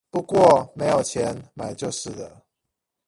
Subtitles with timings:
[0.09, 2.41] 不過沒有錢買就是了